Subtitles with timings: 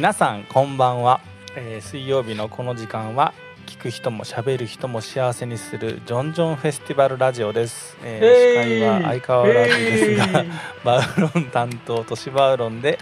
[0.00, 1.20] 皆さんこんばんは、
[1.56, 3.34] えー水曜日のこの時間は
[3.66, 10.44] 聞く人も喋る人も幸せにするジョンジョンフェスティバルラジオです、えー司会は相変わらずですが、
[10.84, 12.98] バウロン担当都市バウロンで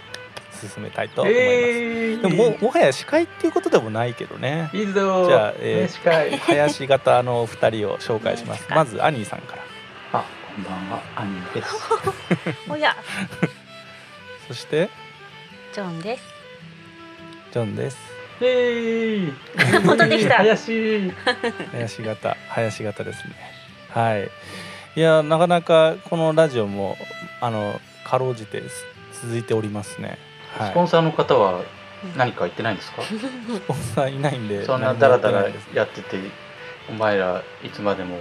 [0.51, 4.69] 進めたいと思います、えでもももはや司会っていうことでもないけどね。
[4.73, 5.25] いいぞ。
[5.25, 8.67] じゃあえー司会林型の2人を紹介します。
[8.71, 9.63] まずアニーさんから。
[10.19, 11.01] あこんばんは。
[11.15, 11.69] アニーです。
[12.69, 12.93] おや、
[14.49, 14.89] そして？
[15.73, 16.38] ジョンです。
[17.51, 17.97] ジョンです。
[18.41, 19.33] イエーイ。
[19.85, 20.35] 戻ってきた。
[20.35, 21.11] 林
[21.71, 22.37] 林型。
[22.49, 23.33] 林型ですね。
[23.89, 24.29] はい。
[24.95, 26.95] いやなかなかこのラジオも
[27.41, 28.61] あのかろうじて
[29.21, 30.17] 続いておりますね。
[30.57, 30.71] はい。
[30.71, 31.63] スポンサーの方は
[32.15, 33.01] 何か言ってないんですか？
[33.01, 33.09] ス
[33.61, 35.75] ポンサーいないんでそんなダラダラ何もやってないです。
[35.75, 36.17] やってて
[36.89, 38.17] お前らいつまでも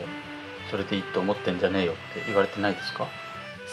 [0.70, 3.06] それでいいと思ってんじゃねえよって言われてないですか？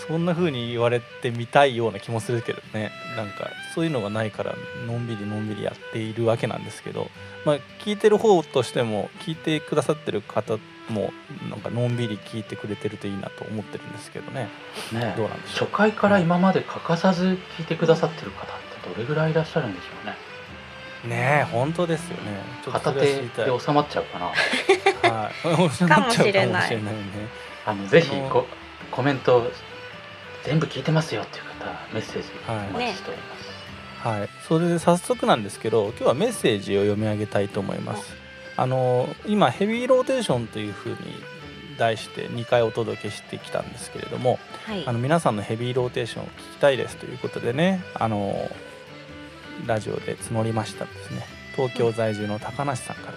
[0.08, 2.92] そんな風に言われてみたいような気もするけどね。
[3.16, 4.56] なんかそういうのがないから
[4.88, 7.10] のんびりのんびりやっているわけなんですけど、
[7.46, 10.58] まあ、聞いてる方としても聞いてくださってる方
[10.90, 11.12] も
[11.50, 14.50] なんかのんびり聞いてくれてるといいなと思ってるんですけどね。
[14.92, 15.68] ねどうなんでしょう？
[15.70, 20.16] 初回から今まで欠かさず聞いてくださってる方ってどれぐらいいらっしゃるんでしょうね。
[21.08, 22.42] ねえ本当ですよね。
[22.64, 24.26] ちょっと片手で収まっちゃうかな。
[25.10, 26.00] はい、かもしれない。
[26.00, 26.82] かもしれないね。
[27.66, 28.46] あのぜひこ
[28.92, 29.52] コメント
[30.46, 32.70] 全部聞いてますよっていう方メッセージはい。
[32.70, 33.38] お待ちしておりま
[34.04, 38.14] す、はい、それで早速なんですけど今日はメッセージを読み上げたいと思います。
[38.58, 40.98] あの今ヘビーローテーションというふうに
[41.78, 44.84] 題して2回お届けしてきたんですけれどもはい。
[44.88, 44.94] あ。
[44.94, 48.50] の皆さんのヘビーローテーションを聞きたいですということでねあの
[49.66, 51.26] ラジオで募りましたですね。
[51.56, 53.14] 東京在住の高梨さんから、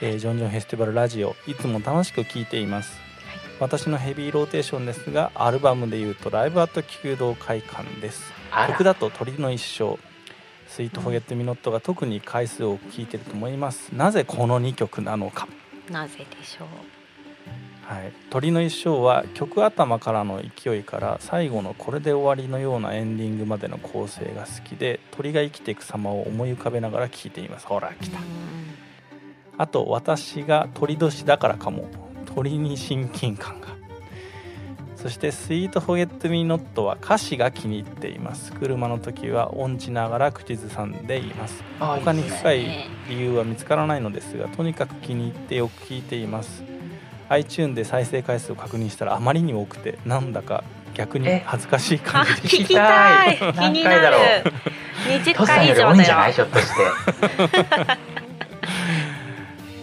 [0.00, 3.09] えージョンジョンフェスティバルラジオいつも楽しく聞いています
[3.60, 8.32] 私のヘビーローテーションですがアルバムでいうとライブアット弓道会館です。
[8.68, 9.98] 曲だと鳥の一生。
[10.66, 13.90] スイートフォゲットミノットが特に回数を聞いてると思います。
[13.94, 15.46] なぜこの2曲なのか。
[15.90, 16.68] なぜでしょう？
[17.92, 27.66] はい、鳥の一生は曲頭からの勢いから最後のこれで終わりのようなエンディングまでの構成が好きで鳥が生きていく様を思い浮かべながら聴いています。
[27.66, 28.18] ほら来た。
[28.18, 28.24] うん
[29.58, 31.90] あと私が鳥年だからかも
[32.34, 33.68] 鳥に親近感が。
[34.96, 38.52] そして「スイートフォゲットミーノットは歌詞が気に入っています。
[38.52, 41.64] 車の時は音痴ながら口ずさんでいます。
[41.80, 42.66] あ他に深い
[43.08, 46.62] 理由は見つからないのですがとにかく気に入ってよく聞いています。
[47.30, 51.44] iTune で再生回数を確認したらあまりにも多くてなんだか逆にえ？
[51.46, 53.38] 恥ずかしい感あ、じでし聞きたい。
[53.38, 54.02] 聞きたい気になる。
[54.02, 54.20] 何回だろう。
[55.08, 55.94] 二十トシさん回以上だよ。
[55.94, 56.32] ない？
[56.32, 57.64] ひょっとして。
[57.64, 57.98] た、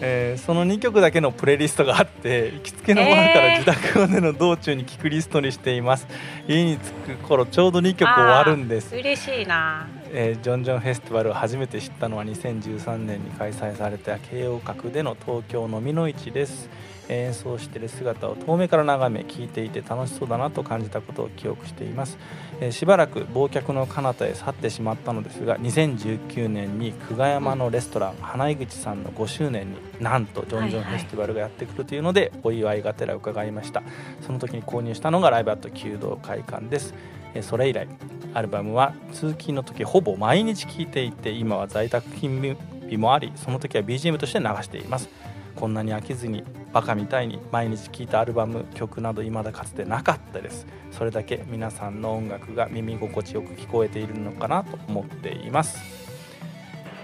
[0.02, 6.08] えーその2曲だけのプレイリストがあって 行きつけのバーから自宅までの道中に聴くリストにしています。
[6.47, 8.96] 家に着く頃ちょうど2曲終わるんです。
[8.96, 9.88] 嬉しいな。
[10.13, 16.69] えージョンジョンフェスティバルを初めて知ったのは2013年に開催された慶応閣での東京飲みの市です。
[16.69, 22.18] えー演奏している姿を遠目から眺め聴いていて楽しそうだなと感じたことを記憶しています、
[22.59, 33.84] えーしばらく忘却の彼方へ去ってしまったのですが2019年に久我山のレストラン花井口さんの5周年になんとジョンジョンフェスティバルがやってくるというのでお祝いがてら伺いました。
[34.22, 36.94] その時に購入したのがライブアット弓道会館です。
[37.41, 37.88] それ以来
[38.34, 45.09] アルバムは通勤の時ほぼ毎日聴いていて今は在宅勤務日もありその時は BGM として流しています。
[45.56, 46.44] こんなに飽きずに
[46.78, 50.68] バカみたいに毎日聴いたアルバム曲など未だかつてなかったです。
[50.92, 55.80] それだけ皆さんの音楽が耳心地よく聞こえているのかなと思っています。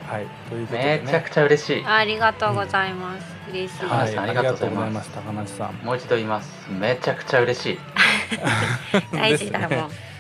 [0.08, 1.02] はいということでね。
[1.04, 1.86] めちゃくちゃ嬉しい。
[1.86, 3.26] ありがとうございます。
[3.50, 3.86] 嬉しい。
[3.86, 5.74] はい、ありがとうございますす高梨さん。
[5.84, 6.72] もう一度言います。
[6.72, 7.80] めちゃくちゃ嬉しい。
[9.12, 9.70] 大事だもん。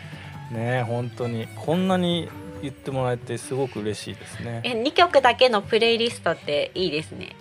[0.51, 1.47] ねね本当に。
[1.55, 2.27] こんなに
[2.63, 4.61] 言ってもらえてすごく嬉しいですね。
[4.63, 7.35] え、二曲だけのプレイリストっていいですね。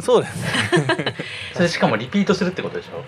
[0.00, 1.14] そうですね。
[1.54, 3.04] それしかもリピートするってことでしょ？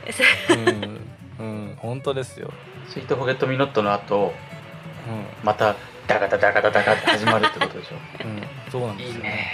[1.40, 2.52] うん、うん、本当ですよ、
[2.88, 4.26] スイートフォゲットミノットの後
[5.06, 5.76] うまた
[6.06, 8.26] ダガダダガダダガって始まるってことでしょ？
[8.26, 9.46] ん、うん、そうなんですよいいね。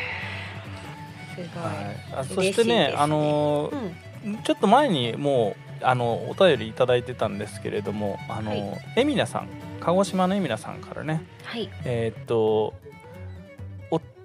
[1.34, 1.46] すごい。
[1.46, 2.88] はい、あそ嬉してね。
[2.88, 4.36] ねあのうん。
[4.42, 8.80] ちょっと前にもうあのお便りいただいてたんですけれどもあの、はい。
[8.96, 9.48] エミナさん
[9.80, 11.22] 鹿児島のエミナさんからね。
[11.44, 11.70] はい。
[11.84, 12.74] えーっと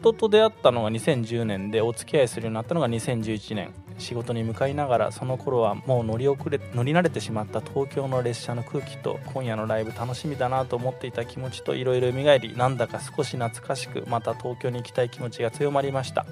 [0.02, 16.26] 夫と出会ったのが2010年でお付き合いするようになったのが2011年仕事に向かいながらその頃はもう乗り遅れ乗り慣れてしまった東京の列車の空気と今夜のライブ楽しみだなと思っていた気持ちといろいろ蘇りなんだか少し懐かしくまた東京に行きたい気持ちが強まりました、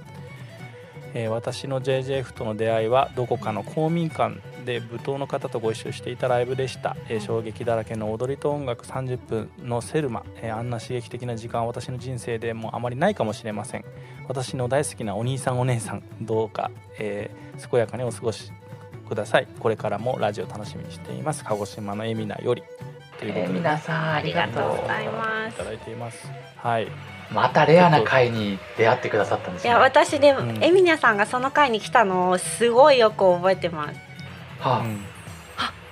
[1.14, 13.86] えー私の JJF との出会いはどこかの公民館で舞踏の方とご一緒していたライブでした、えー衝撃だらけの踊りと音楽30分のセルマ、えーあんな刺激的な時間は私の人生でもあまりないかもしれません。
[14.28, 18.52] 私の大好きなお兄さんお姉さんどうか、えー健やかにお過ごし
[19.08, 19.48] ください。
[19.60, 21.44] これからもラジオ楽しみにしています。
[21.44, 22.64] 鹿児島のエミナより。
[23.20, 25.54] ということで、皆さんありがとうございます。
[25.54, 26.28] いただいています。
[26.58, 26.88] はい
[27.34, 29.70] またレアな回に出会ってくださったんですね。
[29.70, 30.64] いや私でも、うん。
[30.64, 34.00] エミニャさんがその回に来たのをすごいよく覚えてます。
[34.60, 34.80] はあ。
[34.80, 35.00] うん。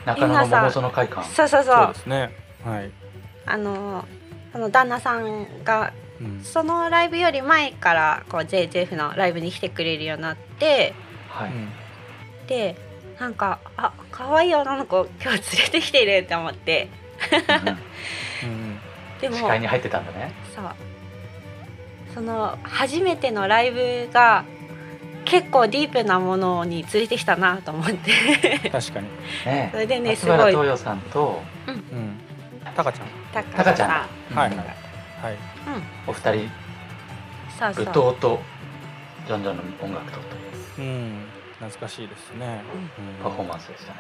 [0.06, 1.76] 中野の桃園会館そうそうそう。
[1.76, 2.32] そうですね。
[2.64, 2.92] はい、
[3.46, 4.06] あの
[4.52, 6.42] その旦那さんがうん。
[6.44, 10.94] そのライブより前からこう JJF のライブに来てくれるようになって
[11.30, 11.52] はい、
[12.48, 12.76] で
[13.20, 16.90] なんかあ可愛い女の子今日連れてきてるって思って。
[18.44, 18.50] うん。
[18.50, 18.80] う ん
[19.22, 20.32] でも視界に入ってたんだね。
[20.56, 20.91] そう
[22.14, 24.46] その初めてのライブが
[25.26, 28.70] 結構ディープなものに連れてきたなと思って。
[28.70, 29.08] 確かに。
[29.46, 30.38] ねそれでね松すごい。
[30.38, 32.20] 原東洋さんとうん。
[32.76, 33.08] タカちゃん。
[33.34, 33.90] たタカちゃん。
[33.90, 34.08] だ
[34.42, 34.52] はい。
[34.52, 34.58] うん。
[34.58, 34.68] はい。
[36.08, 36.50] お二人。
[37.60, 37.86] そうそう。
[37.86, 38.40] 舞踏と
[39.28, 41.26] ジョンジョンの音楽とといううん。
[41.60, 42.64] 懐かしいですね、
[43.00, 43.24] うん。
[43.24, 44.00] パフォーマンスでしたね、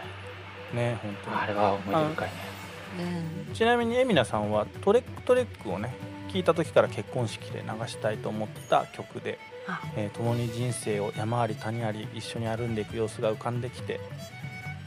[0.73, 1.35] ね本当に。
[1.35, 2.33] あれは思い出深いね。
[3.47, 3.53] うん。
[3.53, 5.93] ちなみにエミナさんはトレックトレックをね
[6.33, 9.37] 聞いた時から結婚式で流したいと思った曲で
[9.67, 13.99] あ、えー共に人生を山あり谷あり一緒に歩んでいく様子が浮かんできて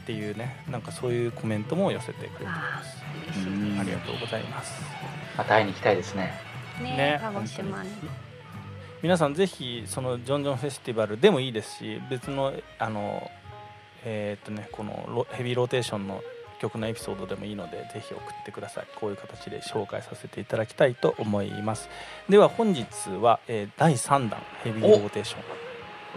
[0.03, 2.97] っていうねなんかそういうコメントも寄せてくれています。
[3.79, 4.81] ありがとうございます。
[5.37, 6.33] また会いに行きたいですね。
[6.81, 7.19] ねね。
[7.21, 7.89] 鹿児島に。
[9.01, 13.29] 皆さんぜひそのジョンジョンフェスティバルでもいいですし別のあの
[14.03, 16.21] えーっとねこのロヘビーローテーションの
[16.65, 18.85] 曲のエピソードでもいいのでぜひ送ってください。
[18.95, 21.89] こういう形で紹介させていただきたいと思います。
[22.29, 22.85] では本日
[23.21, 25.65] は、えー第3弾ヘビーローテーション。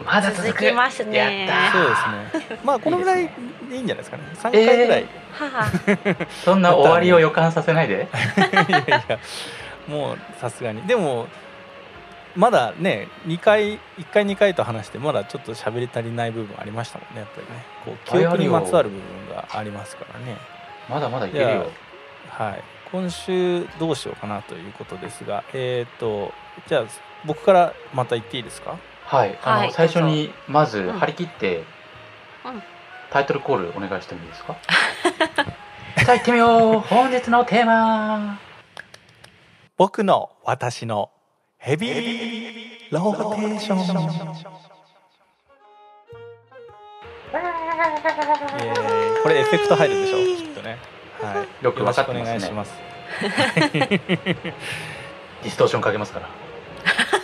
[0.05, 1.47] まだ続きますね。
[1.47, 2.61] やったそうですね。
[2.65, 3.29] まあこのぐらい
[3.69, 4.23] でいいんじゃないですかね。
[4.35, 5.67] 3回ぐらい、母。
[6.45, 8.07] そんな終わりを予感させないで。
[8.69, 9.19] いやいや。
[9.89, 10.83] もうさすがに。
[10.87, 11.27] でも
[12.37, 13.79] まだね2回1
[14.13, 17.65] 回2回と話してまだちょっと喋り足りない部分ありましたもんねやっぱりね。
[17.85, 20.37] こう記憶にまつわる部分がありますからね。
[20.89, 21.71] まだまだいけるよ。
[22.31, 22.63] はい。
[22.93, 26.33] 今週どうしようかなということですがえっ、と
[26.69, 26.85] じゃあ
[27.27, 28.79] 僕からまた言っていいですか？
[29.05, 29.39] はい。
[29.43, 29.73] あの、はい。
[29.73, 30.93] 最初にまずうん。
[30.99, 31.65] 張り切って、
[32.45, 32.63] うん。
[33.11, 34.57] タイトルコールお願いしてもいいですか？
[35.99, 36.81] じゃあ行ってみよう。
[36.81, 38.39] 本日のテーマ。
[39.77, 41.11] 僕の私の
[41.59, 43.79] ヘビーローテーション。
[49.23, 50.19] これエフェクト入るでしょ？
[50.37, 50.79] きっとね。
[51.21, 51.65] はい。
[51.65, 52.41] よくわかってますね。
[52.41, 52.73] しくお願いします。
[53.21, 56.29] ディストーションかけますから。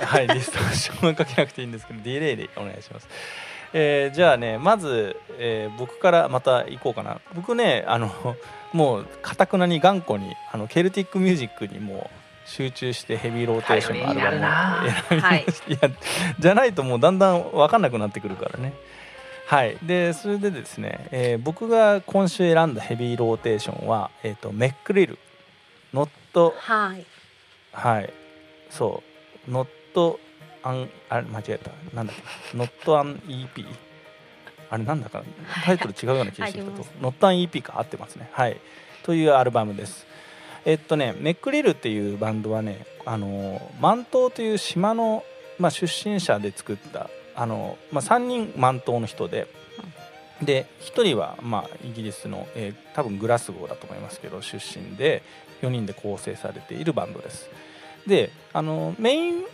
[0.06, 3.08] はいディストーションはかけなくていいんですけどディレイでお願いします。
[3.72, 7.20] えーじゃあねまず、えー僕からまた行こうかな。
[7.34, 8.10] 僕ねあの
[8.72, 14.87] もうかたくなに頑固にあのケルティックミュージックにもう集中してヘビーローテーションのアルバム
[15.19, 15.94] を選び
[16.43, 18.73] じゃないともうだんだん分かんなくなってくるからね。
[19.46, 19.76] はい。
[19.82, 25.19] でそれでですね、えー僕が今週選んだヘビーローテーションは、えー、とメックリル。
[25.93, 27.05] ノットはい。
[27.73, 28.12] はい。
[28.70, 29.02] そ
[29.46, 29.50] う。
[29.50, 30.19] ノット
[30.62, 31.70] アンあれ間違えた。
[31.94, 32.17] なんだっ
[32.53, 32.56] け？
[32.56, 33.67] ノットアン EP
[34.70, 35.24] あれなんだかな？
[35.65, 36.86] タイトル違うような気がしてきたと。
[37.01, 37.74] ノットアン EP か？
[37.79, 38.29] 合ってますね。
[38.32, 38.56] はい。
[39.03, 40.06] というアルバムです
[40.64, 45.24] えっとねメックリルっていうバンドはねあのマントという島の、
[45.58, 49.46] まあ、出身者で作ったあの、まあ、3人マントの人で
[50.42, 55.22] で1人は、まあ、イギリスの、えー多分グラスゴーだと思いますけど出身で
[55.62, 57.50] 4人で構成されているバンドです。
[58.06, 59.44] であのメイン、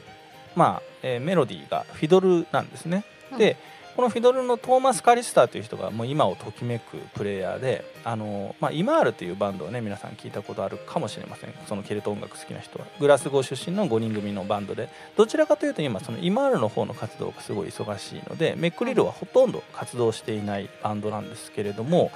[0.55, 3.05] まあえーメロディーがフィドルなんですね、
[3.39, 3.57] で
[4.01, 11.53] このフィドルのトーマス・カリスターという人がもう今をときめくプレイヤーであの、まあ、イマールというバンドをね皆さん聞いたことあるかもしれません。
[11.69, 12.87] そのケルト音楽好きな人は。
[12.99, 14.89] グラスゴー出身の5人組のバンドで
[15.19, 22.11] どちらかというと今そのイマールの方の活動がすごい忙しいのでメックリルはほとんど活動していないバンドなんですけれども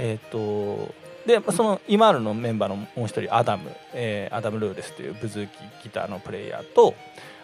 [0.00, 0.92] えっ、と
[1.24, 6.96] でそのイマールのメンバーのもう一人アダム、えーアダム・ローズというブズーキギターのプレイヤーと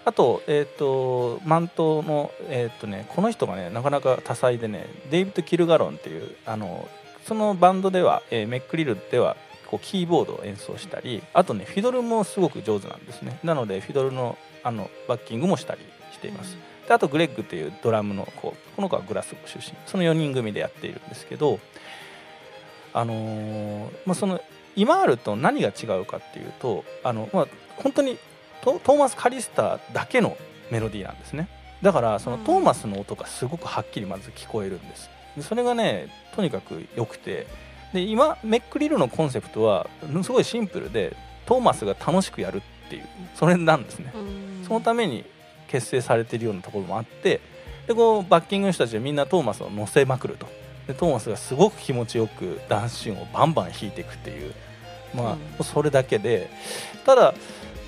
[0.05, 6.89] あと,、えー、とマントの、えーとね、この人がねなかなか多彩でねデイビッド・キルガロンっていうあの
[7.27, 13.39] そのバンドでは、えーメックリルではこうキーボードを演奏したりあとねフィドルもすごく上手なんですね。
[13.43, 15.81] なのでフィドルのあのバッキングもしたり
[16.13, 16.57] しています、
[16.87, 19.75] であとグレッグっていうドラムの子この子はグラスゴ出身。
[19.87, 21.59] その4人組でやっているんですけど
[22.93, 24.41] あのーまあ、その
[24.77, 28.19] イマールと何が違うかっていうとあの、まあ、本当に
[28.63, 30.37] トトーマス・カリスターだけの
[30.71, 31.49] メロディーなんですね。
[31.83, 32.45] だからそのうん。
[32.45, 35.11] トーマスの音がすごくはっきりまず聞こえるんです。
[35.37, 37.47] でそれがねとにかく良くて。
[37.93, 39.87] で今メックリルのコンセプトは
[40.23, 41.15] すごいシンプルで
[41.45, 43.03] トーマスが楽しくやるっていう
[43.35, 44.13] それなんですね。
[44.15, 44.65] うん。
[44.67, 45.27] そのために
[45.69, 47.41] 結成されてるようなところもあって
[47.87, 50.47] でこうバッキングの人たちはみんなトーマスを乗せまくると。
[50.87, 54.55] でトーマスがすごく気持ちよくダンスシーンをバンバン弾いていくっていう。
[55.15, 56.49] まあ、それだけで
[57.05, 57.35] ただ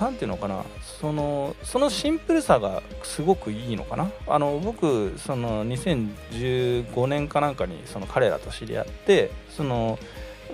[0.04, 0.62] なんていうのかな
[1.00, 4.10] そのそのシンプルさがすごくいいのかな。
[4.26, 9.98] あの僕その2015年かなんかにその彼らと知り合ってその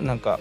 [0.01, 0.39] なんか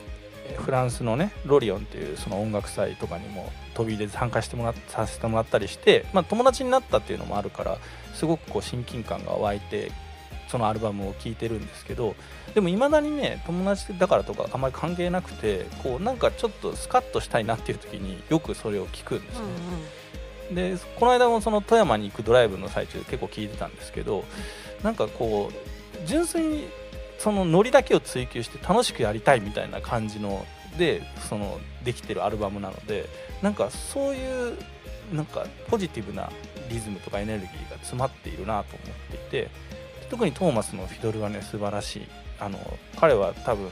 [0.57, 7.79] フランスのねロリオンっていうその音楽祭とかにも飛び入れ参加してもらっさせてもらったりして、まあ、友達になったっていうのもあるから
[8.13, 9.91] すごくこう親近感が湧いて
[10.49, 12.15] そのアルバムを聴いてるんですけど
[12.53, 24.25] でもいまだにね友達だからとかあんまり関係なくてこうなんかちょっとスカッとしたいなっていう時によくそれを聞くんですうんね、でこの間もその富山に行くドライブの最中結構聞いてたんですけど
[24.83, 26.67] なんかこう純粋に
[27.19, 30.45] そのノリだけを追求して楽しくやりたいみたいな感じの
[30.77, 33.07] でそのできてるアルバムなので
[33.41, 34.57] なんかそういう
[35.13, 36.31] なんかポジティブな
[36.69, 39.49] リズムとかエネルギーが詰まっているなと思っていて
[40.09, 42.07] 特にトーマスのフィドルはね素晴らしい。
[42.39, 42.57] あの
[42.97, 43.69] 彼は多分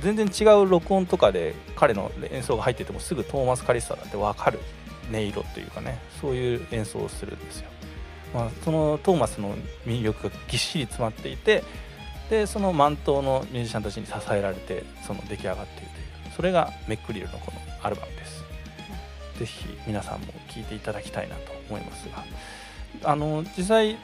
[0.00, 4.60] 全然違う録音とかで彼の演奏が入っててもすぐトーマス・カリスタだって分かる
[5.10, 7.70] 音色というかねそういう演奏をするんですよ、
[8.34, 9.54] まあ、そのトーマスの
[9.86, 11.64] 魅力がぎっしり詰まっていて
[12.28, 18.44] でその満頭のミュージシャンたちに支えられてその出来上がっているというそれがメックリルのこのアルバムです。
[19.38, 22.24] ぜひ皆さんも聴いていただきたいなと思いますが
[23.10, 23.98] あの実際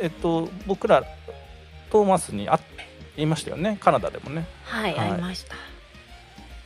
[0.00, 1.04] えっと僕ら
[1.90, 2.60] トーマスに会
[3.16, 3.78] いましたよね。
[3.80, 4.46] カナダでもね。
[4.64, 5.10] はい、はい。
[5.10, 5.54] ありました。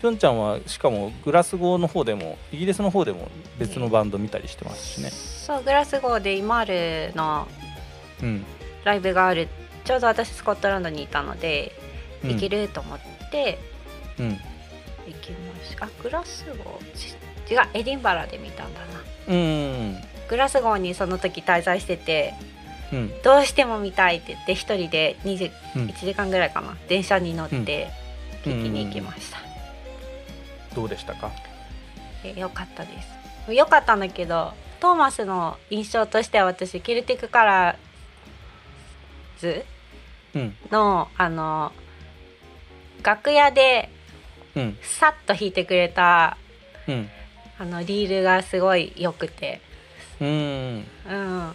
[0.00, 5.10] ぴょんちゃんはしかもグラスゴーの方でもイギリスの方でも別のバンド見たりしてますしね。
[5.10, 7.46] そうグラスゴーでイマールの
[8.22, 8.44] うん、
[8.84, 9.48] ライブがある。
[9.84, 11.72] ちょうど私スコットランドにいたので、
[12.22, 12.98] うん、行けると思っ
[13.30, 13.58] て
[14.18, 14.30] うん。
[14.30, 14.36] 行
[15.20, 15.86] きました。
[15.86, 16.96] あグラスゴー？
[16.96, 18.86] ち違うエディンバラで見たんだな。
[19.28, 19.96] うん。
[20.28, 22.34] グラスゴーにその時滞在してて
[22.92, 23.22] うん。
[23.22, 25.86] どうしても見たいって言って一人で20うん。
[25.86, 26.76] 1時間ぐらいかな。
[26.88, 27.54] 電車に乗って
[28.46, 28.52] うん。
[28.52, 29.38] 聞きに行きました、
[30.74, 31.30] どうでしたか？
[32.24, 32.90] えよかったで
[33.46, 33.52] す。
[33.52, 37.76] よかったんだけどトーマスの印象としては私キルティックカラー
[39.40, 39.64] ズ
[40.34, 40.56] うん。
[40.70, 41.72] のあの
[43.02, 43.88] 楽屋で
[44.54, 44.78] うん。
[44.82, 46.36] さっと弾いてくれた
[46.88, 47.08] うん。
[47.58, 49.60] あのリールがすごい良くて。
[50.20, 50.86] うん。
[51.08, 51.54] うん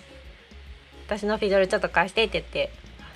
[1.08, 2.72] 私のフィドルちょっと貸してって言って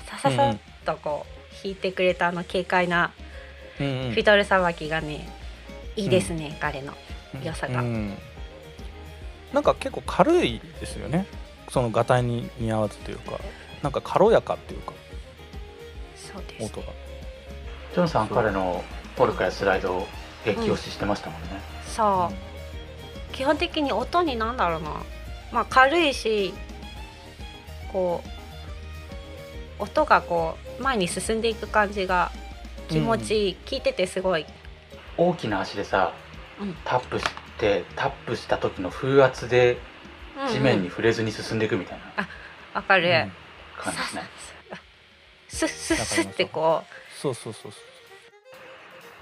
[0.05, 3.11] さささっとこう弾いてくれたあの軽快な
[3.79, 5.39] うんフィドルさばきがね
[5.99, 6.93] いいですね、彼の
[7.43, 7.81] 良さが。
[7.81, 8.17] うん。
[9.53, 11.25] なんか結構軽いですよね。
[11.67, 13.37] そのガタイに似合わずというか。
[13.83, 14.93] なんか軽やかっていうか。
[16.15, 16.65] そうです。
[16.65, 16.93] 音が。
[17.93, 18.83] ジョンさん彼の
[19.17, 20.07] ポルカやスライドを
[20.45, 21.47] 激推ししてましたもんね、
[21.85, 23.33] そう。
[23.33, 24.91] 基本的に音になんだろうな。
[25.51, 26.53] まあ軽いし
[27.91, 28.23] こ
[29.79, 32.31] う音がこう前に進んでいく感じが
[32.89, 34.45] 気持ちいい、聞いててすごい。
[35.17, 36.13] 大きな足でさ、
[36.59, 36.75] うん。
[36.85, 37.25] タップし
[37.57, 39.77] てタップした時の風圧で
[40.49, 42.27] 地面にうん触れずに進んでいくみたいな
[42.73, 43.31] わかる、うん。
[43.77, 44.23] 感じですね、
[45.47, 46.83] スッスッスッってこ
[47.21, 47.77] そうそうそうそ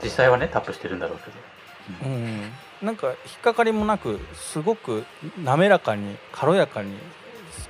[0.03, 2.51] 実際はねタップしてるんだろうけど、ううん。
[2.81, 5.03] なんか引っかかりもなくすごく
[5.43, 6.93] 滑らかに軽やかに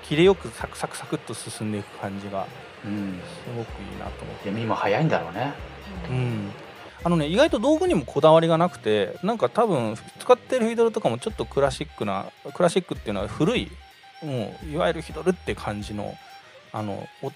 [0.04, 2.46] 切れよくサクサクサクっと進んでいく感じが
[2.86, 4.50] うん、すごくいいなと思って。
[4.50, 5.54] 弓も速いんだろうね。
[6.10, 6.52] う、うん、
[7.04, 13.72] あのね意外と道具にもこだわりがなくてなんか多分使ってるフィドルとかもちょっとクラシックなクラシックっていうのは古い
[14.22, 16.16] もういわゆるフィドルって感じの
[16.72, 17.32] あのお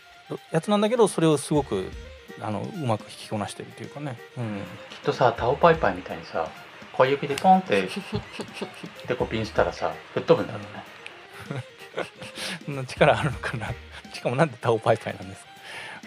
[0.52, 1.90] やつなんだけどそれをすごく
[2.42, 6.48] あのうまく弾きこなしてるっていうかね、うん、きっとさタオパイパイみたいにさ
[6.94, 7.90] 小指でポンって
[9.08, 10.91] デコピンしたらさ吹っ飛ぶんだろうね
[12.88, 13.68] 力あるのかな。
[14.14, 15.52] しかもなんでタオパイパイなんですか。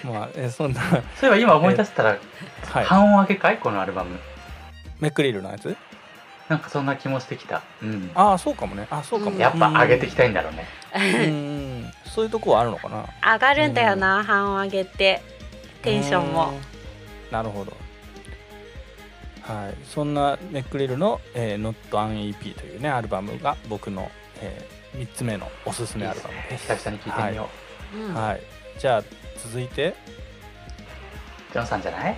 [0.05, 2.17] まあえそんな、そういえば今思い出したら、
[2.71, 3.59] はい、半音上げかい？
[3.59, 4.19] このアルバム。
[5.01, 5.77] メクリルのやつ？
[6.49, 7.63] なんかそんな気もしてきた。
[7.83, 8.11] うん。
[8.15, 8.87] ああそうかもね。
[8.91, 9.39] あそうかも、うん。
[9.39, 10.67] やっぱ上げていきたいんだろうね。
[10.95, 11.03] うん。
[11.03, 11.93] うん。
[12.05, 13.07] そういうとこはあるのかな。
[13.33, 15.23] 上がるんだよな、半音上げて。
[15.83, 16.51] テンションも。
[16.51, 16.61] うん。
[17.33, 17.73] なるほど。
[19.43, 19.75] はい。
[19.87, 24.11] そんなメックリルの「えー、Not an EP」というねアルバムが僕の、
[24.41, 27.49] え3つ目のおすすめアルバムです久々に聞いてみよ
[27.95, 28.15] う、うん。
[28.15, 28.41] はい。
[28.79, 29.03] じゃあ
[29.43, 29.95] 続いて。
[31.53, 32.17] ジョンさんじゃない？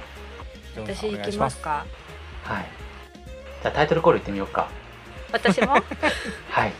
[0.74, 1.54] ジョンさ私行きんお願いします。
[1.54, 1.86] ますか
[2.44, 2.66] はい。
[3.62, 4.68] じゃあタイトルコールいってみようか。
[5.32, 5.74] 私も？
[6.50, 6.70] はい。
[6.70, 6.72] い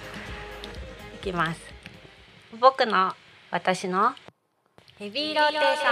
[1.23, 1.61] きます。
[2.61, 3.15] 僕の
[3.51, 4.15] 私の？
[4.99, 5.83] ヘビーローテーシ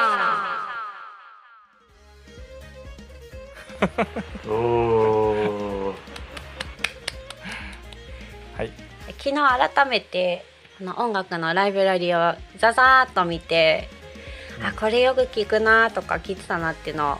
[4.47, 4.51] ョン。
[4.51, 5.74] おお
[9.25, 9.41] 昨日
[9.75, 10.45] 改めて
[10.77, 13.89] この音楽のライブラリをザザーっと見て、
[14.63, 17.17] あこれよく聞くなとか聞いてたなっていうのを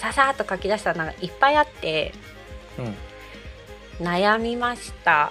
[0.00, 2.12] ささーっと書き出したのがいっぱいあって
[4.00, 4.04] うん。
[4.04, 5.30] 悩みました。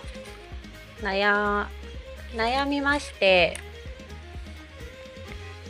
[1.01, 1.67] 悩
[2.33, 3.57] 悩みまして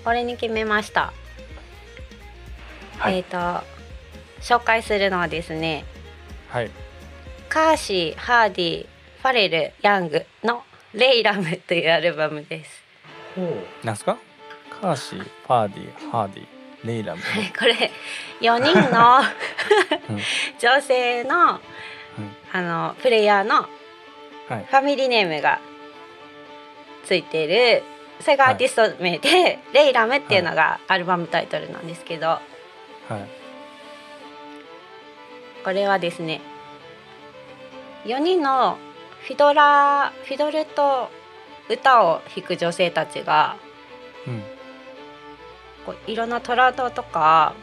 [0.03, 1.11] これに決めました、
[2.99, 3.17] はい。
[3.17, 3.37] えっ、と
[4.41, 5.85] 紹介するのはですね
[6.49, 6.69] はい。
[7.47, 8.87] カーシー、ハーディ、
[9.21, 12.83] ファレル、ヤングのレイラムというアルバムです。
[13.83, 14.17] なんすか？
[14.81, 16.45] カーシーファーディハーディ
[16.87, 17.21] レイラム。
[17.57, 17.91] これ
[18.41, 20.19] 4人のうん。
[20.59, 21.59] 女性のうん。
[22.53, 23.65] あのプレイヤーのは
[24.57, 24.65] い。
[24.69, 25.59] ファミリーネームが
[27.05, 27.83] ついてる
[28.21, 32.27] それがアーティスト名で、レイラムっていうのがアルバムタイトルなんですけど。
[32.29, 32.41] はい。
[35.63, 36.39] これはですね
[38.05, 38.77] 4人の
[39.21, 41.09] フィドラーフィドルと
[41.69, 43.57] 歌を弾く女性たちが
[44.27, 44.43] うん。
[45.85, 47.53] こういろんなトラウドとか、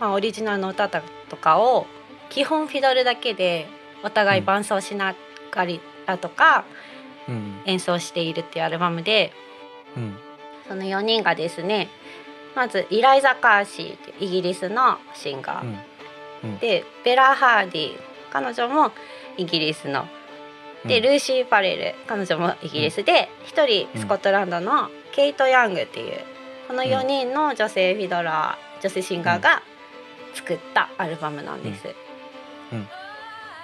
[0.00, 1.86] まあ、オリジナルの歌とかを
[2.28, 3.66] 基本フィドルだけで
[4.02, 5.14] お互い伴奏しな
[5.50, 6.64] がりだとか
[7.28, 7.62] うん。
[7.66, 9.32] 演奏しているっていうアルバムで
[9.96, 10.16] うん。
[10.68, 11.88] その4人がですね
[12.54, 15.78] まずイライザ・カーシーイギリスのシンガー、
[16.44, 16.58] うん。
[16.58, 17.98] でベラ・ハーディ
[18.32, 18.92] 彼女も
[19.36, 20.06] イギリスの
[20.86, 21.02] で、うん。
[21.02, 26.18] ルーシー・パレル彼女もイギリスで一、人スコットランドのケイト・ヤングっていう
[26.68, 29.62] この4人の女性フィドラー女性シンガーが
[30.34, 31.82] 作ったアルバムなんです。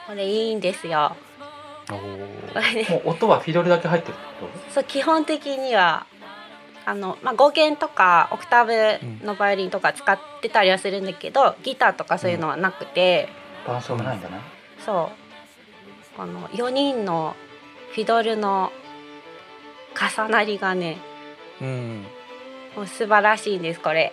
[0.06, 1.16] これいいんですよ。
[1.90, 1.98] も
[3.04, 6.06] う音はフィドルだけ入ってるってこそう基本的には
[6.86, 13.28] あの、まあ、語源とかオクターブのバイオリンとか使ってたりはするんだけどギターとかそういうのはなくて、
[13.66, 14.40] と伴奏がないんだね、
[14.84, 15.21] そう
[16.16, 17.34] この4人の
[17.94, 18.72] フィドルの
[19.94, 20.98] 重なりがね
[21.60, 22.04] うん。
[22.76, 24.12] もう素晴らしいんですこれ。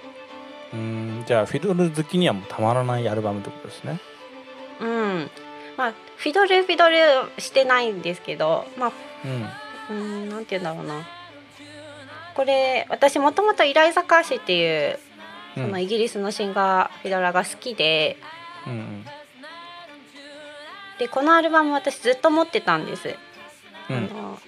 [0.73, 1.23] うん。
[1.25, 3.99] じゃあフィドル好きにはもうたまらないアルバムってことですね。
[4.81, 5.29] うん。
[5.77, 6.97] まあフィドルフィドル
[7.41, 8.91] してないんですけどまあ
[9.89, 9.97] うん。
[9.97, 11.07] うんなんて言うんだろうな。
[12.35, 14.99] これ私もともとイライザ・カーシーっていう
[15.57, 15.65] うん。
[15.65, 18.17] そのイギリスのシンガーフィドラが好きで
[18.67, 19.05] うん
[20.99, 23.15] でこのアルバム私ずっと持ってたんです。
[23.89, 23.95] うん。
[23.95, 24.39] あの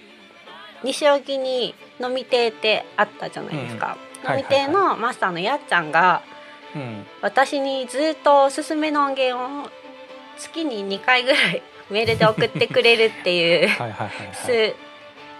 [0.83, 4.05] 西荻に飲み亭ってあったじゃないですか、うん。
[4.05, 6.21] うん飲み亭のマスターのやっちゃんが
[6.75, 7.05] うん。
[7.21, 9.69] 私にずっとおすすめの音源を
[10.37, 14.35] 月に2回ぐらいメールで送ってくれるっていう はいはいはいはい。
[14.35, 14.75] す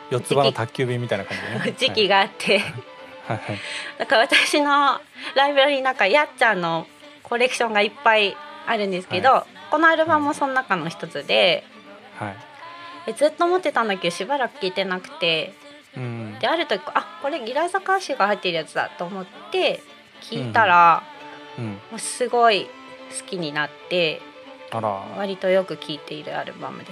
[0.10, 1.74] 四つ葉の宅急便みたいな感じね。
[1.78, 2.69] 時期があって、はい。
[3.28, 3.39] はい
[3.97, 5.00] だから私の
[5.36, 6.88] ライブラリーの中やっちゃんの
[7.24, 8.36] コレクションがいっぱい
[8.67, 11.63] あるんですけど、このアルバムもその中の一つで
[12.19, 12.36] はい。
[13.07, 15.53] えずっと持ってたんだけどしばらく聞いてなくて
[15.97, 16.38] うん。
[16.39, 19.81] である時あこれギラザカーシーが入ってるやつだと思って
[20.21, 21.01] 聞いたら、
[21.57, 21.65] うん。
[21.71, 22.69] もうすごい好
[23.27, 24.21] きになって
[24.69, 24.89] あら。
[25.17, 26.91] 割とよく聴いているアルバムです。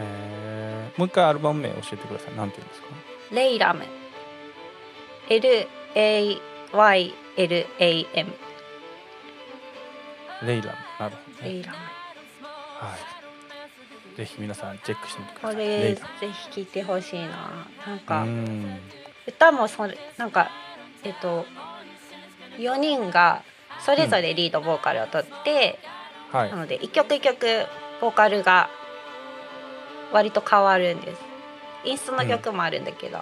[0.00, 0.98] えー。
[0.98, 2.34] もう一回アルバム名教えてください。
[2.34, 2.88] なんて言うんですか？
[3.32, 3.84] レイラム。
[5.28, 6.42] L-A-Y-L-A-M
[10.42, 10.68] レイラム。
[10.72, 10.91] なるほど
[11.42, 12.96] ねレイラムは
[14.14, 14.16] い。
[14.16, 15.56] ぜひ皆さんチェックしてみてくだこさい。
[15.56, 16.02] レれぜ
[16.32, 17.66] ひ聴いてほしいな。
[17.86, 18.78] なんムかうん。
[19.26, 20.50] 歌もそれなんか
[21.04, 21.46] えっと
[22.58, 23.42] 4人が
[23.80, 25.78] それぞれリードボーカルを取って、
[26.30, 26.50] はい。
[26.50, 27.66] なので一曲一曲
[28.00, 28.68] ボーカルが
[30.12, 31.22] 割と変わるんです。
[31.84, 33.18] インストの曲もあるんだけど、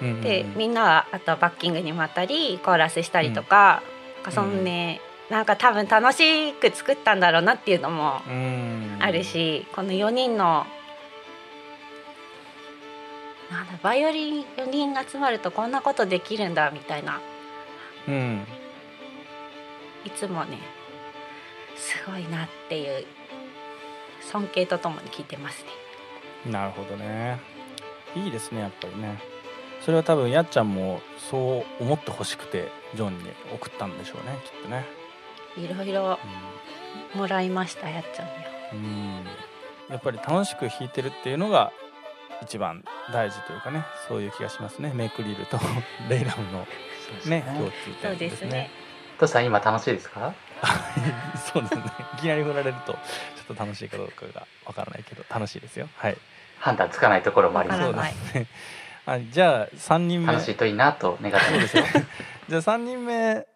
[0.00, 0.08] うん。
[0.08, 3.82] うんうんでみんなはあとバッキングにもあったりコーラスしたりとか,、
[4.16, 8.98] なんかそんね、なんか多分楽しく作ったんだろうなっていうのもうん。
[9.00, 10.66] あるし、この4人の
[13.50, 17.20] なんだバイオリン4人集まるとこんなことできるんだみたいな。
[18.08, 18.46] うん。
[20.04, 20.58] いつもね
[21.76, 23.06] すごいなっていう
[24.20, 25.64] 尊敬とともに聞いてます
[26.44, 26.50] ね。
[26.50, 27.40] なるほどね。
[28.14, 29.18] いいですねやっぱりね。
[29.80, 34.86] それは多分やっちゃんもそう思ってほしくてジョンに送ったんでしょうねきっとね
[35.56, 36.18] いろいろ
[37.14, 38.38] もらいましたやっちゃんには。
[38.72, 39.24] うん、うん
[39.90, 41.70] やっぱり楽しく弾いてるっていうのが
[42.42, 44.92] 一番大事というかねそういう気がしますね。
[44.94, 45.58] メイクリルと
[46.08, 46.66] レイラムの
[47.26, 47.42] ね。
[47.46, 48.30] 共通点ですね。
[48.30, 48.70] ですね。
[49.18, 50.32] トシさん今楽しいですか？
[51.52, 51.82] そうですね。
[52.14, 55.88] いきなり振られるとちょっと楽しいかどうかがわからないけど楽しいですよ。
[55.96, 56.16] はい。
[56.58, 58.34] 判断つかないところもあります。
[58.34, 58.46] ね。
[59.06, 60.32] あ じゃあ3人目。
[60.32, 61.68] 楽しいといいなと願ってます。
[61.68, 62.04] そうですよ。
[62.48, 63.46] じゃあ3人目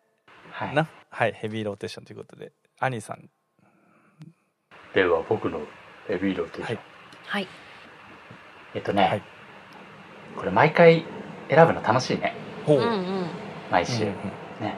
[0.53, 0.87] はい、な
[1.19, 3.29] はいヘビーローテーションということでアニーさん。
[4.95, 5.59] では僕の
[6.07, 6.85] ヘビーローテーション、はい。
[7.27, 7.49] はい。
[8.77, 9.23] えっとね、はい。
[10.37, 11.03] これ毎回
[11.51, 12.35] 選ぶの楽しいね。
[12.65, 12.79] ほう。
[12.79, 13.27] んうん。
[13.69, 14.15] 毎週、うんうん
[14.61, 14.77] ね。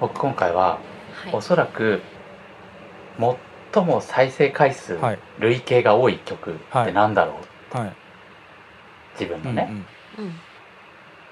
[0.00, 0.80] 僕今回は
[1.12, 1.32] はい。
[1.32, 2.00] おそらく
[3.72, 5.18] 最も再生回数、はい。
[5.38, 6.54] 累計が多い曲っ
[6.86, 7.38] てなんだろ
[7.72, 7.92] う、はい。
[9.20, 9.68] 自分うんのね、
[10.18, 10.32] うんうん。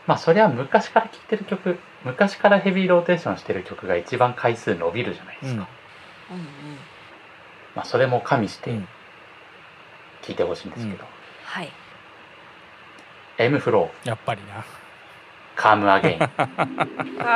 [0.06, 5.68] まあそれは昔から聴いてる曲昔からヘビーローテーションしてる曲が一番回数伸びるじゃないですか、
[6.30, 6.42] うんうん。
[6.42, 6.46] うん
[7.74, 8.88] まあそれも加味してうん。
[10.22, 11.04] 聴いてほしいんですけど、
[11.44, 11.72] はい。
[13.38, 14.08] M フロー。
[14.08, 14.64] やっぱりな。
[15.56, 16.24] カムアゲインこ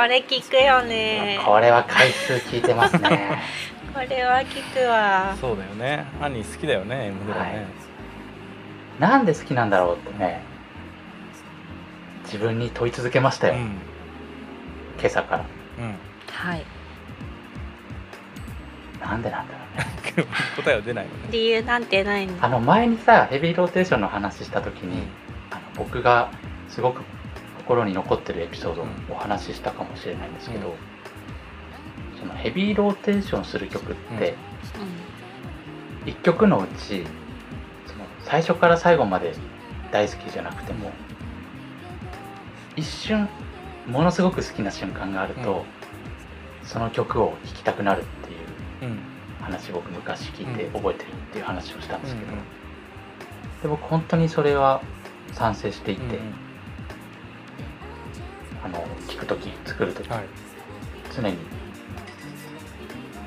[0.07, 1.39] れ聞くよね。
[1.45, 3.39] これは回数聞いてますね。
[3.93, 5.35] これは聞くわ。
[5.39, 6.05] そうだよね。
[6.21, 7.65] アニー好きだよね M フローね、
[8.99, 10.41] なんで好きなんだろうってね。
[12.23, 13.94] 自分に問い続けましたよ、うん
[14.99, 15.45] 今朝から。
[15.79, 15.95] うん。
[16.31, 16.65] はい。
[18.99, 19.85] なんでなんだろうね。
[20.55, 21.17] 答えは出ないのね。
[21.31, 22.33] 理由なんてないの？
[22.41, 25.03] あの前にさヘビーローテーションの話した時に、
[25.51, 26.29] あの僕が
[26.69, 27.01] すごく
[27.57, 32.19] 心に残ってるエピソードをお話ししたかもしれないんですけど、うん。
[32.19, 34.35] そのヘビーローテーションする曲って、
[36.05, 37.03] う1曲のうち
[37.85, 39.33] その最初から最後まで
[39.91, 40.91] 大好きじゃなくても
[42.75, 43.27] 一瞬
[43.87, 45.65] ものすごく好きな瞬間があると、
[46.63, 48.99] その曲を弾きたくなるっていううん。
[49.41, 50.73] 話僕昔聞いてうん。
[50.73, 52.39] 覚えてるっていう話をしたんですけど、うん
[53.61, 54.81] で僕本当にそれは
[55.33, 56.33] 賛成していて、うん
[58.63, 60.19] あの聴く時作る時、はい。
[61.15, 61.37] 常に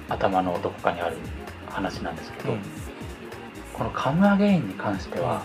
[0.09, 1.17] 頭のどこかにある
[1.69, 2.61] 話なんですけど、うん。
[3.73, 5.43] この「カムアゲイン」に関しては、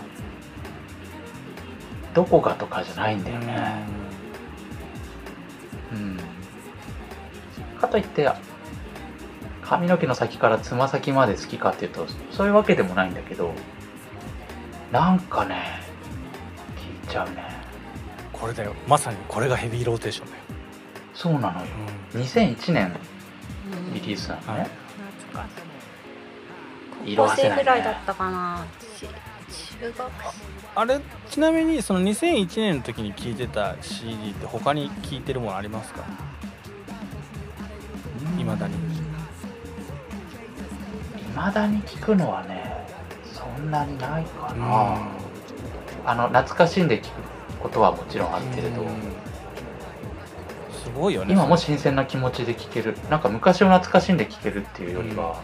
[2.12, 3.84] どこがとかじゃないんだよね、
[5.92, 6.18] うん。
[7.80, 8.30] かといって
[9.62, 13.52] 髪の毛の先からつま先まで好きかっていうとそういうわけでもないんだけど
[14.92, 15.80] なんかね
[16.76, 17.42] 聞いちゃうね。
[18.32, 18.74] これだよ。
[18.86, 20.42] まさにこれがヘビーローテーションだよ、
[21.14, 21.66] そうなのよ。
[22.14, 22.20] うん。
[22.20, 23.94] 2001年ん。
[23.94, 24.68] リリースなのね、はい
[25.32, 25.62] 懐かしい。
[26.90, 27.56] 高校色褪せないね。
[27.56, 28.66] 生ぐらいだったかな
[28.98, 29.06] ち
[29.80, 30.10] 中学
[30.76, 36.04] あれちなみにその2001年の時に聴いてた CD って他に聴いてるものありますか？
[38.38, 38.74] いまだに。
[41.36, 42.86] 未だに聞くのはね
[43.32, 44.98] そんなにないかな、
[46.04, 47.12] あの懐かしんで聞く
[47.60, 48.88] ことはもちろんあるけれど、うん。
[50.72, 52.96] すごいよね今も新鮮な気持ちで聴ける。
[53.10, 55.42] なんか昔を懐かしんで聴けるっていうよりは、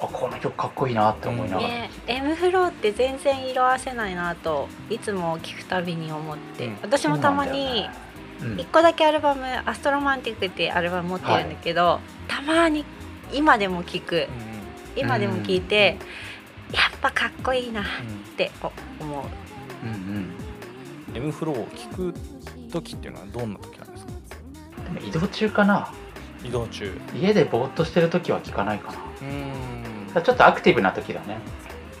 [0.00, 6.78] あこの曲かっこいいなって思いながら、ね M フローって全然色あせないなといつも聞くたびに思って、うん。
[6.82, 7.88] 私もたまに
[8.40, 12.84] うん1個だけアルバム「アストロマンティック」っていうアルバム持ってるんだけど、たまに
[13.32, 14.26] 今でも聞く。
[14.44, 14.50] うん
[14.96, 15.96] 今でも聞いて、
[16.72, 18.34] やっぱかっこいいなっうん。
[18.36, 19.24] てお思う。
[19.84, 19.96] うんうん。
[20.16, 20.30] うん
[21.16, 22.14] M フローを聴く
[22.72, 24.10] 時っていうのはどんな時なんですか？
[24.82, 25.92] でも移動中かな
[26.44, 26.92] 移動中。
[27.14, 28.98] 家でぼーっとしてる時は聴かないかな。
[29.22, 30.14] うん。
[30.14, 31.38] らちょっとアクティブな時だね。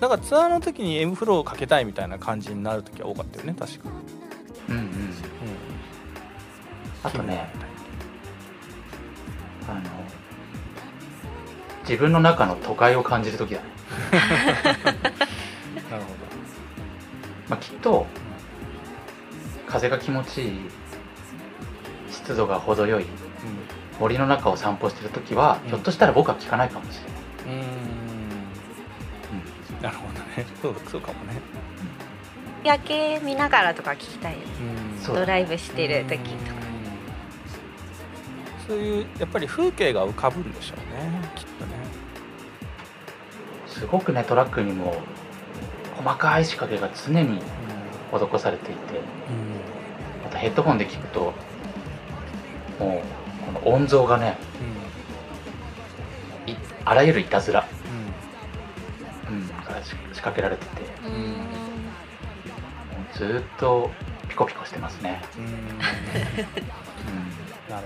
[0.00, 3.90] なんかツアーの時に M フローをかけたいみたいな感じになる時は多かったよね確か。
[4.68, 4.82] うんうん。
[4.82, 4.90] うん。
[7.02, 7.48] あとね
[9.68, 9.80] あの
[11.82, 13.66] 自分の中の都会を感じる時だね、
[15.90, 16.20] なるほ
[17.48, 18.06] まあ、きっと
[19.66, 20.60] 風が気持ちいい
[22.10, 23.10] 湿度が程よいど
[24.00, 25.68] 森の中を散歩してる時は、うん。
[25.68, 26.98] ひょっとしたら僕は聞かないかもし
[27.46, 27.62] れない、うん。
[27.62, 27.70] うん
[29.82, 30.46] なるほどね。
[30.60, 31.40] そうそうかもね。
[32.64, 34.44] 夜景見ながらとか聞きたいよね。
[34.96, 35.02] うん。
[35.02, 36.60] そうドライブしてる時とか。
[38.66, 41.28] そういうやっぱり風景が浮かぶんでしょうね。
[41.34, 41.72] きっとね。
[43.66, 44.94] すごくねトラックにも
[45.96, 47.40] 細かい仕掛けが常に
[48.12, 48.98] 施されていて。
[48.98, 49.04] うん。
[50.24, 51.32] またヘッドホンで聞くと
[52.78, 54.38] もうこの音像がね
[56.46, 57.66] いあらゆるいたずら、
[59.28, 60.82] うん、がし仕掛けられてて。
[61.06, 61.12] うん。
[61.14, 61.20] うん
[62.90, 63.90] もうずーっと
[64.28, 65.44] ピコピコしてますね、うん。
[65.44, 65.50] うん。
[65.52, 66.66] うん、なる
[67.68, 67.80] ほど。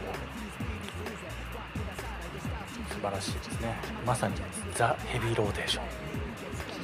[2.94, 3.76] 素晴らしいですね。
[4.06, 4.34] まさに
[4.74, 5.84] ザ・ヘビーローテーション。
[5.84, 5.88] 聞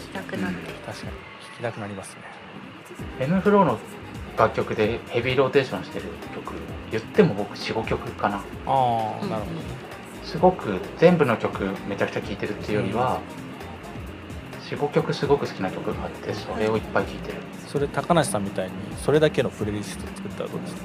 [0.07, 1.13] きたくなって確かに。
[1.13, 1.15] 聞
[1.57, 2.23] きたくなりますね。
[3.21, 3.79] M フローの
[4.37, 6.55] 楽曲でヘビーローテーションしてる曲。
[6.91, 8.37] 言っても僕45曲かな。
[8.37, 9.31] ああうん。
[9.31, 9.57] なるほど。
[9.57, 9.63] ね
[10.25, 13.21] すごく全部の曲めちゃくちゃ聴いてるっていうよりは
[14.69, 17.39] 45曲すごく好きな曲があってそれをいっぱい聴いてる。
[17.67, 18.73] それ高梨さんみたいに
[19.05, 20.83] それだけのプレイリスト作ったらどうですか？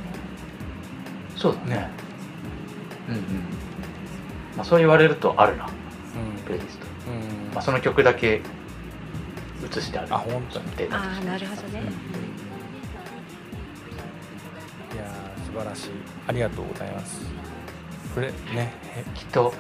[1.36, 1.76] そうだね。
[1.76, 1.90] ね。
[3.10, 3.22] うんうん。
[4.56, 5.66] まあそう言われるとあるな。
[5.66, 6.42] うん。
[6.44, 7.54] プレイリスト、うん。
[7.54, 8.42] まあ、その曲だけ
[9.64, 10.14] 映してある。
[10.14, 10.72] あ本当に。
[10.78, 11.92] データとあてなるほどね、いや
[15.56, 15.90] 素晴らしい。
[16.28, 17.22] ありがとうございます。
[18.14, 19.54] これねえ きっと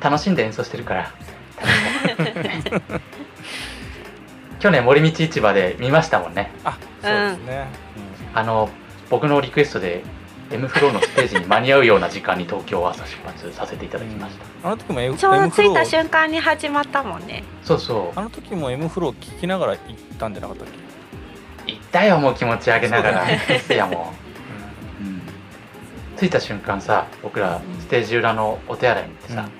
[0.00, 1.12] 楽しんで演奏してるから。
[4.58, 6.50] 去年森道市場で見ましたもんね。
[6.64, 7.66] あそうですね、
[8.34, 8.68] あの
[9.10, 10.02] 僕のリクエストで
[10.50, 17.44] M フローのステージに間に合うような時間に東京を朝出発させていただきました、あの時も M ちょうど着いたフロー瞬間に始まったもんね。
[17.62, 18.18] そうそう。
[18.18, 19.80] あの時も M フロー聞きながら行っ
[20.18, 20.66] たんじゃなかったっ
[21.64, 23.24] け、行ったよもう気持ち上げながら。
[23.26, 23.44] ね。
[23.46, 24.25] ですやもう、うん、
[26.18, 29.48] 着いた瞬間さ僕らステージ裏のお手洗いに行ってさ「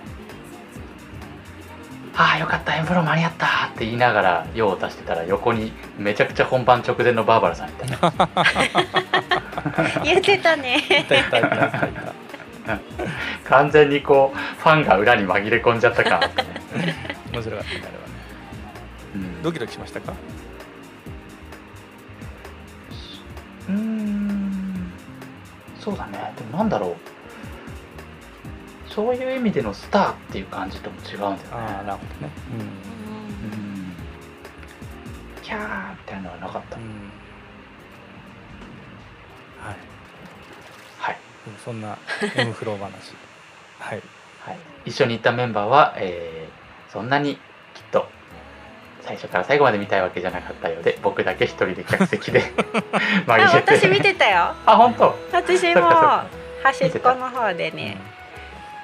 [2.18, 7.98] ああよかった M フロー間に合った!」って言いながら用を足してたら横にめちゃくちゃ本番直前のバーバラさんいたね。
[10.04, 10.82] 言ってたね。
[13.44, 16.14] 完全にこうファンが裏に紛れ込んじゃった感。
[16.14, 16.48] あったね、
[17.32, 17.98] 面白かったねあれはね。
[19.14, 19.42] うん。
[19.42, 20.12] ドキドキしましたか？
[23.68, 24.15] うーん
[25.86, 26.34] そうだね。
[26.36, 26.96] でもなんだろう。
[28.92, 31.42] そういう意味でのスターっていう感じとも違うんだよね。
[31.52, 32.32] ああなるほどね。
[35.36, 35.42] うん。
[35.44, 36.90] キャーみたいなのはなかった、うん、うん、
[39.64, 39.76] はい。
[40.98, 41.18] はい、
[41.64, 41.96] そんな
[42.34, 43.14] M フロー話。
[43.78, 44.02] はい。
[44.40, 47.36] はい、一緒に行ったメンバーは、えーそんなに
[49.06, 52.42] 最初から最後まで見たいわけじゃなかったようで僕だけ一人で客席で
[53.28, 54.54] あ私見てたよ。
[54.66, 55.16] あ本当？
[55.32, 55.82] 私も
[56.62, 57.98] 端っこの方でね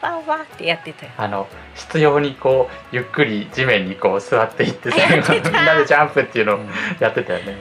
[0.00, 1.12] バーバーってやってたよ。
[1.18, 5.50] あの必要にこうゆっくり地面にこう座っていって最後ってた。
[5.50, 6.70] みんなでジャンプっていうのをうん。
[7.00, 7.56] やってたよね、や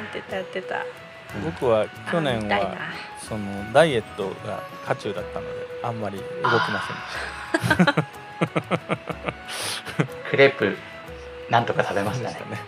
[0.00, 0.76] ってたやってた。
[1.44, 2.76] 僕は去年は
[3.18, 6.82] そのダイエットが渦中だったのであんまり動きま
[7.66, 8.04] せんでした。
[10.30, 10.76] クレープ
[11.50, 12.34] なんとか食べましたね。
[12.34, 12.58] ね。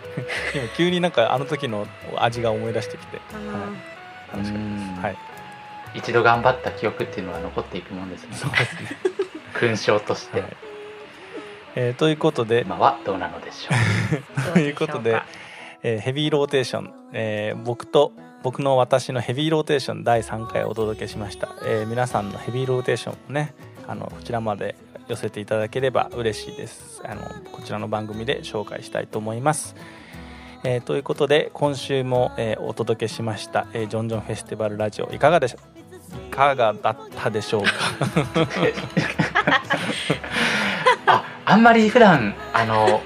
[0.55, 3.67] 今急になんかあの時の味が思い出してきて、うんは
[4.33, 5.01] い、楽しかったうんです。
[5.01, 5.17] はい。
[5.93, 8.35] 一度頑張った記憶っていうのは残っていくもんですね。
[8.35, 8.97] そうですね、
[9.53, 10.57] 勲章として、はい。
[11.75, 13.73] えーということで、今はどうなのでしょ
[14.41, 14.45] う。
[14.47, 15.21] ど ということで、
[15.83, 18.13] えーヘビーローテーション、えー僕と
[18.43, 23.53] 僕の私のヘビーローテーション第3回をお届けしました、えー皆さんのヘビーローテーションもね
[23.87, 24.75] あのこちらまで
[25.11, 27.01] 寄せていただければ嬉しいです。
[27.03, 27.21] あの
[27.51, 29.75] こちらの番組で紹介したいと思います、
[30.63, 35.11] えーということで今週も、えーお届けしました、えージョンジョンフェスティバルラジオ。
[35.11, 35.57] いかがでしょ
[36.29, 37.71] いかがだったでしょうか？
[41.07, 43.01] ああんまり普段あの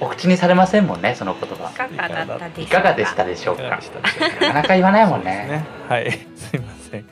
[0.00, 1.70] お口にされませんもんねその言葉。
[1.70, 2.62] いかがだったでしょうか？
[2.62, 3.62] いかがでしたでしょうか？
[3.62, 5.64] なかなか言わないもんそうですね。
[5.88, 7.04] はい、すいません。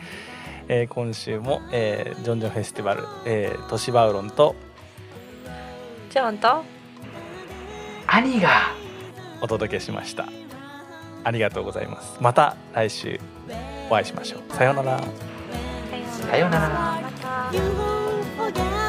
[0.74, 4.54] えー今週も、えージョンジョンフェスティバル、えー、都市バウロンと
[6.08, 6.64] ジョンと
[8.06, 8.48] 兄が
[9.42, 10.26] お届けしました。
[11.24, 12.16] ありがとうございます。
[12.20, 13.20] また来週
[13.90, 14.52] お会いしましょう。
[14.54, 15.00] さようなら。
[16.30, 17.10] さようならま
[18.52, 18.72] た「